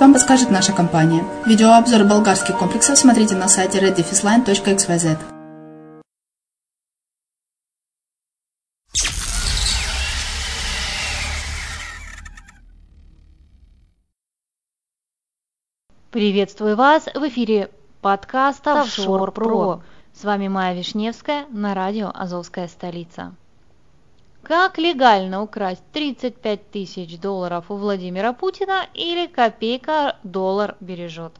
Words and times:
вам 0.00 0.14
подскажет 0.14 0.50
наша 0.50 0.72
компания. 0.72 1.22
Видеообзор 1.44 2.04
болгарских 2.04 2.56
комплексов 2.56 2.96
смотрите 2.96 3.34
на 3.34 3.46
сайте 3.46 3.78
reddefisline.xyz. 3.78 5.18
Приветствую 16.10 16.76
вас 16.76 17.04
в 17.14 17.28
эфире 17.28 17.68
подкаста 18.00 18.80
«Офшор 18.80 19.30
Про». 19.32 19.82
С 20.14 20.24
вами 20.24 20.48
Майя 20.48 20.74
Вишневская 20.74 21.44
на 21.50 21.74
радио 21.74 22.10
«Азовская 22.14 22.68
столица». 22.68 23.34
Как 24.46 24.78
легально 24.78 25.42
украсть 25.42 25.82
35 25.92 26.70
тысяч 26.70 27.18
долларов 27.18 27.68
у 27.68 27.74
Владимира 27.74 28.32
Путина 28.32 28.86
или 28.94 29.26
копейка 29.26 30.18
доллар 30.22 30.76
бережет? 30.78 31.32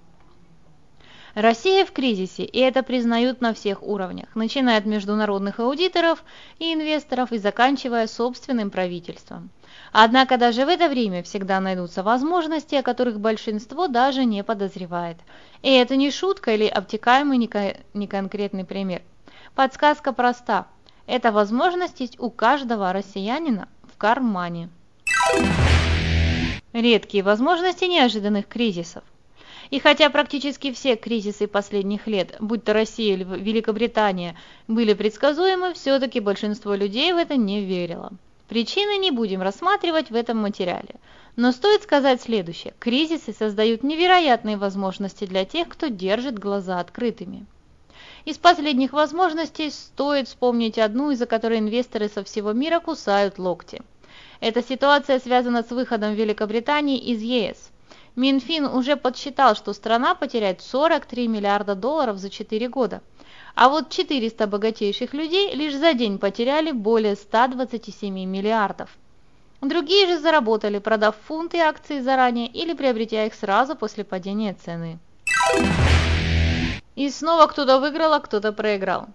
Россия 1.35 1.85
в 1.85 1.93
кризисе, 1.93 2.43
и 2.43 2.59
это 2.59 2.83
признают 2.83 3.41
на 3.41 3.55
всех 3.55 3.85
уровнях, 3.85 4.35
начиная 4.35 4.79
от 4.79 4.87
международных 4.87 5.61
аудиторов 5.61 6.25
и 6.59 6.75
инвесторов 6.75 7.31
и 7.31 7.39
заканчивая 7.39 8.09
собственным 8.09 8.73
правительством. 8.73 9.51
Однако 9.93 10.37
даже 10.37 10.67
в 10.67 10.69
это 10.69 10.89
время 10.89 11.23
всегда 11.23 11.61
найдутся 11.61 12.03
возможности, 12.03 12.75
о 12.75 12.83
которых 12.83 13.21
большинство 13.21 13.87
даже 13.87 14.25
не 14.25 14.43
подозревает. 14.43 15.19
И 15.63 15.71
это 15.71 15.95
не 15.95 16.11
шутка 16.11 16.57
или 16.57 16.67
обтекаемый 16.67 17.39
неконкретный 17.95 18.65
пример. 18.65 19.03
Подсказка 19.55 20.13
проста. 20.13 20.67
Эта 21.07 21.31
возможность 21.31 22.01
есть 22.01 22.19
у 22.19 22.31
каждого 22.31 22.93
россиянина 22.93 23.69
в 23.83 23.97
кармане. 23.97 24.69
Редкие 26.73 27.23
возможности 27.23 27.85
неожиданных 27.85 28.49
кризисов. 28.49 29.05
И 29.71 29.79
хотя 29.79 30.11
практически 30.11 30.73
все 30.73 30.97
кризисы 30.97 31.47
последних 31.47 32.07
лет, 32.07 32.37
будь 32.41 32.65
то 32.65 32.73
Россия 32.73 33.15
или 33.15 33.25
Великобритания, 33.25 34.37
были 34.69 34.95
предсказуемы, 34.95 35.75
все-таки 35.75 36.21
большинство 36.21 36.75
людей 36.75 37.13
в 37.13 37.17
это 37.17 37.37
не 37.37 37.65
верило. 37.65 38.13
Причины 38.49 38.99
не 38.99 39.11
будем 39.11 39.43
рассматривать 39.43 40.11
в 40.11 40.15
этом 40.15 40.39
материале. 40.39 40.97
Но 41.35 41.53
стоит 41.53 41.83
сказать 41.83 42.23
следующее. 42.23 42.75
Кризисы 42.79 43.33
создают 43.33 43.83
невероятные 43.83 44.57
возможности 44.57 45.25
для 45.25 45.45
тех, 45.45 45.69
кто 45.69 45.89
держит 45.89 46.39
глаза 46.39 46.79
открытыми. 46.79 47.47
Из 48.27 48.39
последних 48.39 48.93
возможностей 48.93 49.71
стоит 49.71 50.27
вспомнить 50.27 50.79
одну, 50.79 51.13
из-за 51.13 51.27
которой 51.27 51.61
инвесторы 51.61 52.09
со 52.09 52.25
всего 52.25 52.53
мира 52.53 52.81
кусают 52.81 53.39
локти. 53.39 53.83
Эта 54.41 54.65
ситуация 54.65 55.21
связана 55.21 55.63
с 55.63 55.71
выходом 55.71 56.13
Великобритании 56.15 56.99
из 56.99 57.23
ЕС. 57.23 57.71
Минфин 58.17 58.65
уже 58.67 58.97
подсчитал, 58.97 59.55
что 59.55 59.73
страна 59.73 60.17
потеряет 60.17 60.61
43 60.61 61.29
миллиарда 61.29 61.77
долларов 61.77 62.19
за 62.19 62.29
4 62.29 62.69
года. 62.69 63.01
А 63.55 63.69
вот 63.69 63.91
400 63.91 64.49
богатейших 64.49 65.15
людей 65.15 65.55
лишь 65.55 65.77
за 65.77 65.95
день 65.95 66.19
потеряли 66.19 66.73
более 66.73 67.15
127 67.15 68.13
миллиардов. 68.13 68.91
Другие 69.61 70.09
же 70.09 70.19
заработали, 70.19 70.81
продав 70.81 71.15
фунты 71.29 71.59
акций 71.59 72.01
заранее 72.01 72.49
или 72.49 72.75
приобретя 72.75 73.25
их 73.27 73.35
сразу 73.35 73.77
после 73.77 74.03
падения 74.03 74.57
цены. 74.65 74.99
И 76.97 77.11
снова 77.11 77.47
кто-то 77.47 77.79
выиграл, 77.79 78.15
а 78.15 78.21
кто-то 78.21 78.53
проиграл. 78.53 79.07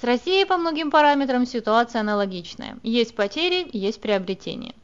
С 0.00 0.02
Россией 0.02 0.44
по 0.44 0.56
многим 0.56 0.90
параметрам 0.90 1.46
ситуация 1.46 2.00
аналогичная. 2.00 2.78
Есть 2.82 3.14
потери, 3.14 3.68
есть 3.72 4.00
приобретения. 4.00 4.74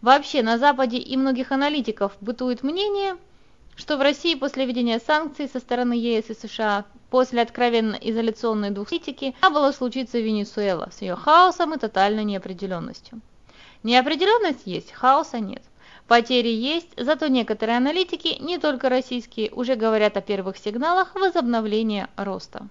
Вообще 0.00 0.42
на 0.42 0.56
Западе 0.56 0.98
и 0.98 1.16
многих 1.16 1.52
аналитиков 1.52 2.12
бытует 2.20 2.62
мнение, 2.62 3.16
что 3.74 3.96
в 3.96 4.02
России 4.02 4.34
после 4.34 4.66
введения 4.66 4.98
санкций 4.98 5.48
со 5.48 5.58
стороны 5.58 5.94
ЕС 5.94 6.30
и 6.30 6.34
США, 6.34 6.84
после 7.10 7.42
откровенно 7.42 7.96
изоляционной 8.00 8.70
двухполитики, 8.70 9.34
было 9.42 9.72
случиться 9.72 10.18
Венесуэла 10.18 10.90
с 10.92 11.02
ее 11.02 11.16
хаосом 11.16 11.74
и 11.74 11.78
тотальной 11.78 12.24
неопределенностью. 12.24 13.20
Неопределенность 13.82 14.66
есть, 14.66 14.92
хаоса 14.92 15.40
нет. 15.40 15.62
Потери 16.10 16.48
есть, 16.48 16.88
зато 16.96 17.28
некоторые 17.28 17.76
аналитики, 17.76 18.36
не 18.40 18.58
только 18.58 18.88
российские, 18.88 19.52
уже 19.52 19.76
говорят 19.76 20.16
о 20.16 20.20
первых 20.20 20.58
сигналах 20.58 21.14
возобновления 21.14 22.08
роста. 22.16 22.66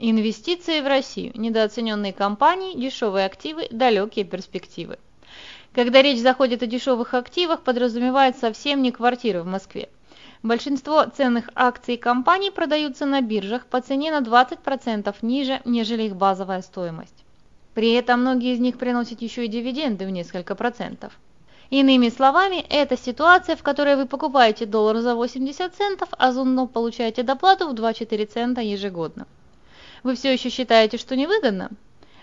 Инвестиции 0.00 0.80
в 0.80 0.88
Россию, 0.88 1.30
недооцененные 1.36 2.12
компании, 2.12 2.76
дешевые 2.76 3.24
активы, 3.24 3.68
далекие 3.70 4.24
перспективы. 4.24 4.98
Когда 5.72 6.02
речь 6.02 6.18
заходит 6.18 6.64
о 6.64 6.66
дешевых 6.66 7.14
активах, 7.14 7.62
подразумевает 7.62 8.36
совсем 8.36 8.82
не 8.82 8.90
квартиры 8.90 9.42
в 9.42 9.46
Москве. 9.46 9.90
Большинство 10.42 11.04
ценных 11.04 11.50
акций 11.54 11.98
компаний 11.98 12.50
продаются 12.50 13.06
на 13.06 13.20
биржах 13.20 13.66
по 13.66 13.80
цене 13.80 14.10
на 14.10 14.26
20% 14.26 15.14
ниже, 15.22 15.60
нежели 15.64 16.02
их 16.02 16.16
базовая 16.16 16.62
стоимость. 16.62 17.24
При 17.74 17.92
этом 17.92 18.22
многие 18.22 18.54
из 18.54 18.58
них 18.58 18.76
приносят 18.76 19.22
еще 19.22 19.44
и 19.44 19.48
дивиденды 19.48 20.04
в 20.04 20.10
несколько 20.10 20.56
процентов. 20.56 21.12
Иными 21.70 22.08
словами, 22.08 22.64
это 22.70 22.96
ситуация, 22.96 23.54
в 23.54 23.62
которой 23.62 23.96
вы 23.96 24.06
покупаете 24.06 24.64
доллар 24.64 24.98
за 24.98 25.14
80 25.14 25.74
центов, 25.74 26.08
а 26.12 26.32
заодно 26.32 26.66
получаете 26.66 27.22
доплату 27.22 27.68
в 27.68 27.74
2-4 27.74 28.24
цента 28.26 28.62
ежегодно. 28.62 29.26
Вы 30.02 30.14
все 30.14 30.32
еще 30.32 30.48
считаете, 30.48 30.96
что 30.96 31.14
невыгодно? 31.14 31.70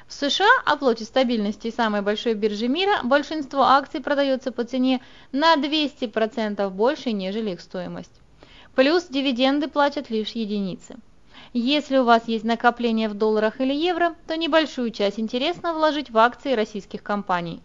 В 0.08 0.14
США, 0.14 0.50
оплоте 0.66 1.04
стабильности 1.04 1.72
самой 1.72 2.02
большой 2.02 2.34
биржи 2.34 2.68
мира, 2.68 3.02
большинство 3.04 3.62
акций 3.64 4.02
продается 4.02 4.52
по 4.52 4.64
цене 4.64 5.02
на 5.32 5.56
200% 5.56 6.68
больше, 6.72 7.12
нежели 7.12 7.52
их 7.52 7.62
стоимость. 7.62 8.22
Плюс 8.74 9.06
дивиденды 9.06 9.68
платят 9.68 10.10
лишь 10.10 10.32
единицы. 10.32 10.96
Если 11.54 11.98
у 11.98 12.04
вас 12.04 12.28
есть 12.28 12.44
накопления 12.44 13.10
в 13.10 13.14
долларах 13.14 13.62
или 13.62 13.74
евро, 13.74 14.16
то 14.28 14.36
небольшую 14.36 14.90
часть 14.90 15.20
интересно 15.20 15.74
вложить 15.74 16.10
в 16.10 16.18
акции 16.18 16.54
российских 16.54 17.04
компаний. 17.04 17.62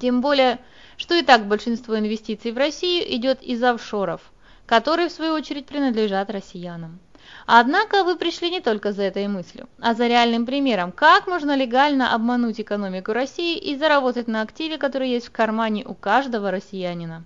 Тем 0.00 0.22
более, 0.22 0.58
что 0.96 1.14
и 1.14 1.22
так 1.22 1.46
большинство 1.46 1.98
инвестиций 1.98 2.52
в 2.52 2.56
Россию 2.56 3.04
идет 3.16 3.42
из 3.42 3.62
офшоров, 3.62 4.22
которые 4.64 5.10
в 5.10 5.12
свою 5.12 5.34
очередь 5.34 5.66
принадлежат 5.66 6.30
россиянам. 6.30 6.98
Однако 7.44 8.02
вы 8.02 8.16
пришли 8.16 8.50
не 8.50 8.60
только 8.60 8.92
за 8.92 9.02
этой 9.02 9.28
мыслью, 9.28 9.68
а 9.78 9.94
за 9.94 10.06
реальным 10.06 10.46
примером, 10.46 10.90
как 10.90 11.26
можно 11.26 11.54
легально 11.54 12.14
обмануть 12.14 12.60
экономику 12.60 13.12
России 13.12 13.58
и 13.58 13.76
заработать 13.76 14.26
на 14.26 14.40
активе, 14.40 14.78
который 14.78 15.10
есть 15.10 15.28
в 15.28 15.32
кармане 15.32 15.84
у 15.84 15.94
каждого 15.94 16.50
россиянина. 16.50 17.24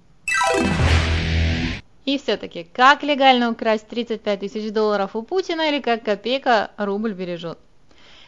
И 2.04 2.18
все-таки, 2.18 2.66
как 2.72 3.04
легально 3.04 3.52
украсть 3.52 3.86
35 3.86 4.40
тысяч 4.40 4.72
долларов 4.72 5.14
у 5.14 5.22
Путина 5.22 5.68
или 5.68 5.80
как 5.80 6.02
копейка 6.02 6.72
рубль 6.76 7.12
бережет? 7.12 7.58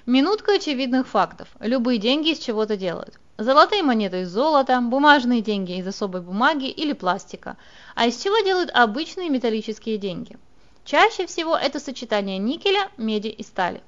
Минутка 0.07 0.55
очевидных 0.55 1.09
фактов. 1.09 1.49
Любые 1.59 1.99
деньги 1.99 2.31
из 2.31 2.39
чего-то 2.39 2.77
делают. 2.77 3.19
Золотые 3.38 3.83
монеты 3.83 4.23
из 4.23 4.31
золота, 4.31 4.81
бумажные 4.81 5.43
деньги 5.43 5.79
из 5.79 5.87
особой 5.87 6.23
бумаги 6.23 6.69
или 6.69 6.94
пластика. 6.94 7.59
А 7.94 8.06
из 8.06 8.17
чего 8.23 8.38
делают 8.38 8.71
обычные 8.73 9.29
металлические 9.29 9.99
деньги? 9.99 10.38
Чаще 10.87 11.27
всего 11.27 11.55
это 11.55 11.79
сочетание 11.79 12.38
никеля, 12.38 12.88
меди 12.97 13.29
и 13.29 13.43
стали. 13.43 13.83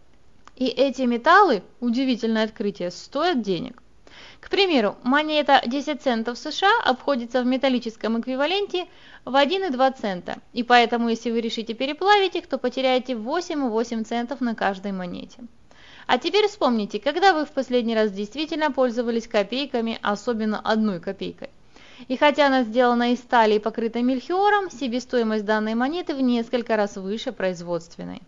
И 0.57 0.67
эти 0.67 1.03
металлы, 1.03 1.63
удивительное 1.81 2.45
открытие, 2.45 2.91
стоят 2.91 3.41
денег. 3.41 3.83
К 4.41 4.51
примеру, 4.51 4.97
монета 5.03 5.63
10 5.65 6.03
центов 6.03 6.37
США 6.37 6.83
обходится 6.85 7.43
в 7.43 7.47
металлическом 7.47 8.21
эквиваленте 8.21 8.87
в 9.25 9.35
1,2 9.35 10.01
цента, 10.01 10.39
и 10.53 10.63
поэтому 10.63 11.09
если 11.09 11.31
вы 11.31 11.41
решите 11.41 11.73
переплавить 11.73 12.37
их, 12.37 12.47
то 12.49 12.59
потеряете 12.59 13.15
8,8 13.15 14.05
центов 14.05 14.41
на 14.41 14.55
каждой 14.55 14.93
монете. 14.93 15.39
А 16.09 16.17
теперь 16.17 16.49
вспомните, 16.49 16.99
когда 16.99 17.35
вы 17.35 17.45
в 17.45 17.51
последний 17.51 17.95
раз 17.95 18.11
действительно 18.11 18.73
пользовались 18.73 19.29
копейками, 19.29 19.99
особенно 20.01 20.59
одной 20.59 21.01
копейкой. 21.01 21.51
И 22.09 22.17
хотя 22.17 22.47
она 22.47 22.63
сделана 22.63 23.13
из 23.13 23.19
стали 23.19 23.57
и 23.57 23.59
покрыта 23.59 24.01
мельхиором, 24.01 24.71
себестоимость 24.71 25.45
данной 25.45 25.75
монеты 25.75 26.15
в 26.15 26.23
несколько 26.23 26.77
раз 26.77 26.97
выше 26.97 27.33
производственной. 27.33 28.23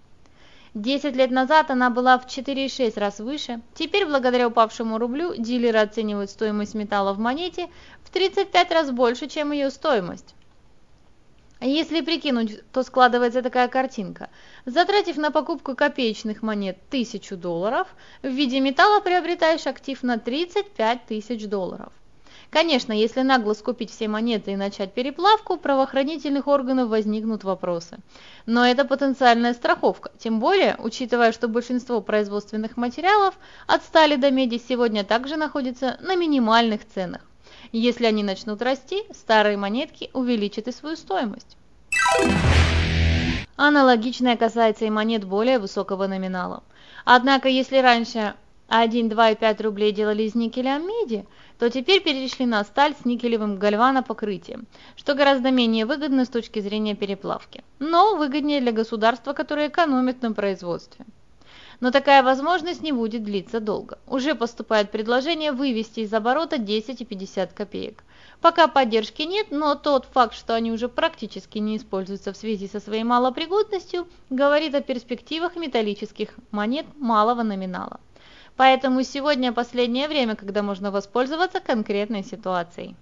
10 0.75 1.17
лет 1.17 1.31
назад 1.31 1.71
она 1.71 1.89
была 1.89 2.19
в 2.19 2.27
4,6 2.27 3.01
раз 3.01 3.19
выше. 3.19 3.63
Теперь, 3.75 4.05
благодаря 4.05 4.49
упавшему 4.49 4.99
рублю, 4.99 5.35
дилеры 5.39 5.79
оценивают 5.79 6.29
стоимость 6.29 6.75
металла 6.75 7.15
в 7.15 7.19
монете 7.19 7.71
в 8.05 8.11
35 8.11 8.73
раз 8.73 8.91
больше, 8.91 9.27
чем 9.27 9.53
ее 9.53 9.71
стоимость. 9.71 10.35
Если 11.61 12.00
прикинуть, 12.00 12.62
то 12.73 12.83
складывается 12.83 13.43
такая 13.43 13.69
картинка. 13.69 14.31
Затратив 14.64 15.19
на 15.19 15.31
покупку 15.31 15.75
копеечных 15.75 16.43
монет 16.43 16.79
1000 16.88 17.37
долларов, 17.37 17.87
в 18.23 18.29
виде 18.29 18.61
металла 18.61 19.00
приобретаешь 19.00 19.67
актив 19.67 20.02
на 20.02 20.19
35 20.19 21.07
тысяч 21.07 21.47
долларов. 21.47 21.93
Конечно, 22.49 22.93
если 22.93 23.21
нагло 23.21 23.52
скупить 23.52 23.90
все 23.90 24.09
монеты 24.09 24.52
и 24.52 24.57
начать 24.57 24.93
переплавку, 24.93 25.57
правоохранительных 25.57 26.49
органов 26.49 26.88
возникнут 26.88 27.45
вопросы. 27.45 27.99
Но 28.47 28.67
это 28.67 28.85
потенциальная 28.85 29.52
страховка, 29.55 30.11
тем 30.19 30.40
более, 30.40 30.76
учитывая, 30.79 31.31
что 31.31 31.47
большинство 31.47 32.00
производственных 32.00 32.76
материалов 32.76 33.38
от 33.67 33.85
стали 33.85 34.17
до 34.17 34.31
меди 34.31 34.61
сегодня 34.67 35.05
также 35.05 35.37
находятся 35.37 35.99
на 36.00 36.17
минимальных 36.17 36.81
ценах. 36.88 37.30
Если 37.73 38.05
они 38.07 38.25
начнут 38.25 38.62
расти, 38.62 39.05
старые 39.12 39.57
монетки 39.57 40.11
увеличат 40.12 40.67
и 40.67 40.73
свою 40.73 40.97
стоимость. 40.97 41.57
Аналогичное 43.57 44.37
касается 44.37 44.87
и 44.87 44.91
монет 44.91 45.25
более 45.25 45.59
высокого 45.59 46.07
номинала. 46.07 46.65
Однако, 47.05 47.49
если 47.49 47.79
раньше 47.79 48.35
1, 48.69 49.09
2 49.09 49.31
и 49.31 49.35
5 49.37 49.61
рублей 49.61 49.93
делали 49.93 50.23
из 50.25 50.35
никеля 50.35 50.79
меди, 50.79 51.27
то 51.59 51.71
теперь 51.71 52.03
перешли 52.03 52.47
на 52.47 52.65
сталь 52.65 52.95
с 53.00 53.05
никелевым 53.05 53.59
гальванопокрытием, 53.59 54.67
что 54.97 55.15
гораздо 55.15 55.50
менее 55.50 55.87
выгодно 55.87 56.25
с 56.25 56.29
точки 56.29 56.61
зрения 56.61 56.97
переплавки, 56.97 57.62
но 57.79 58.17
выгоднее 58.17 58.61
для 58.61 58.73
государства, 58.73 59.33
которое 59.33 59.69
экономит 59.69 60.23
на 60.23 60.33
производстве. 60.33 61.05
Но 61.81 61.91
такая 61.91 62.23
возможность 62.23 62.83
не 62.83 62.93
будет 62.93 63.25
длиться 63.25 63.59
долго. 63.59 63.99
Уже 64.07 64.35
поступает 64.35 64.91
предложение 64.91 65.53
вывести 65.53 66.01
из 66.01 66.13
оборота 66.13 66.59
10 66.59 67.01
и 67.01 67.05
50 67.05 67.55
копеек. 67.55 68.05
Пока 68.43 68.69
поддержки 68.69 69.23
нет, 69.23 69.49
но 69.51 69.75
тот 69.75 70.05
факт, 70.05 70.35
что 70.35 70.55
они 70.55 70.73
уже 70.73 70.89
практически 70.89 71.59
не 71.59 71.79
используются 71.79 72.33
в 72.33 72.37
связи 72.37 72.69
со 72.69 72.81
своей 72.81 73.05
малопригодностью, 73.05 74.07
говорит 74.29 74.75
о 74.75 74.83
перспективах 74.83 75.57
металлических 75.57 76.35
монет 76.51 76.87
малого 76.99 77.43
номинала. 77.43 77.99
Поэтому 78.57 79.03
сегодня 79.03 79.53
последнее 79.53 80.07
время, 80.07 80.37
когда 80.37 80.63
можно 80.63 80.91
воспользоваться 80.91 81.61
конкретной 81.61 82.23
ситуацией. 82.25 82.95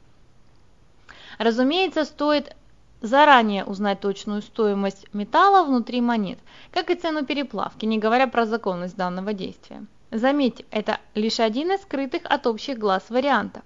Разумеется, 1.38 2.04
стоит 2.04 2.54
заранее 3.00 3.64
узнать 3.64 4.00
точную 4.00 4.42
стоимость 4.42 5.06
металла 5.12 5.64
внутри 5.64 6.00
монет, 6.00 6.38
как 6.72 6.90
и 6.90 6.94
цену 6.94 7.24
переплавки, 7.24 7.84
не 7.86 7.98
говоря 7.98 8.26
про 8.26 8.46
законность 8.46 8.96
данного 8.96 9.32
действия. 9.32 9.84
Заметьте, 10.10 10.64
это 10.70 10.98
лишь 11.14 11.40
один 11.40 11.72
из 11.72 11.82
скрытых 11.82 12.22
от 12.24 12.46
общих 12.46 12.78
глаз 12.78 13.10
вариантов. 13.10 13.62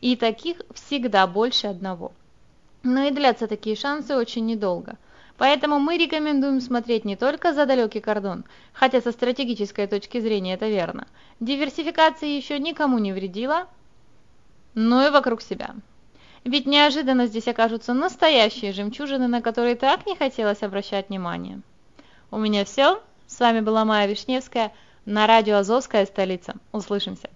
И 0.00 0.16
таких 0.16 0.62
всегда 0.74 1.26
больше 1.26 1.66
одного. 1.66 2.12
Но 2.82 3.02
и 3.02 3.10
длятся 3.10 3.46
такие 3.46 3.76
шансы 3.76 4.16
очень 4.16 4.46
недолго. 4.46 4.96
Поэтому 5.36 5.78
мы 5.78 5.98
рекомендуем 5.98 6.60
смотреть 6.60 7.04
не 7.04 7.16
только 7.16 7.52
за 7.52 7.66
далекий 7.66 8.00
кордон, 8.00 8.44
хотя 8.72 9.00
со 9.00 9.12
стратегической 9.12 9.86
точки 9.86 10.18
зрения 10.20 10.54
это 10.54 10.68
верно. 10.68 11.06
Диверсификация 11.38 12.28
еще 12.30 12.58
никому 12.58 12.98
не 12.98 13.12
вредила, 13.12 13.68
но 14.74 15.06
и 15.06 15.10
вокруг 15.10 15.42
себя. 15.42 15.74
Ведь 16.44 16.66
неожиданно 16.66 17.26
здесь 17.26 17.48
окажутся 17.48 17.92
настоящие 17.92 18.72
жемчужины, 18.72 19.26
на 19.26 19.42
которые 19.42 19.74
так 19.74 20.06
не 20.06 20.16
хотелось 20.16 20.62
обращать 20.62 21.08
внимание. 21.08 21.60
У 22.30 22.38
меня 22.38 22.64
все. 22.64 23.02
С 23.26 23.40
вами 23.40 23.60
была 23.60 23.84
Майя 23.84 24.06
Вишневская 24.06 24.72
на 25.04 25.26
радио 25.26 25.56
«Азовская 25.56 26.06
столица». 26.06 26.54
Услышимся. 26.72 27.26